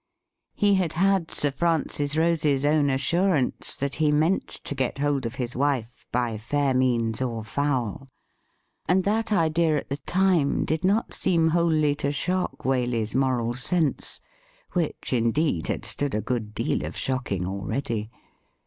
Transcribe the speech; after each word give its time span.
''He 0.55 0.73
had 0.73 0.93
had 0.93 1.29
Sir 1.29 1.51
Francis 1.51 2.17
Rose's 2.17 2.65
own 2.65 2.89
assurance 2.89 3.75
that 3.75 3.97
he 4.01 4.11
meant 4.11 4.47
to 4.47 4.73
get 4.73 4.97
hold 4.97 5.27
of 5.27 5.35
his 5.35 5.55
wife 5.55 6.07
by 6.11 6.39
fair 6.39 6.73
means 6.73 7.21
or 7.21 7.43
foul, 7.43 8.07
and 8.87 9.03
that 9.03 9.31
idea 9.31 9.77
at 9.77 9.89
the 9.89 9.97
time 9.97 10.65
did 10.65 10.83
not 10.83 11.13
seem 11.13 11.49
wholly 11.49 11.93
to 11.97 12.11
shock 12.11 12.63
Waley's 12.65 13.13
moral 13.13 13.53
sense, 13.53 14.19
which, 14.73 15.13
indeed, 15.13 15.67
had 15.67 15.85
stood 15.85 16.15
a 16.15 16.19
good 16.21 16.55
deal 16.55 16.83
of 16.83 16.97
shocking 16.97 17.45
already. 17.45 18.09